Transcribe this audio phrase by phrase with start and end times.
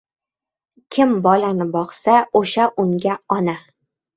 [0.95, 3.57] •Kim bolani boqsa, o‘sha unga ona.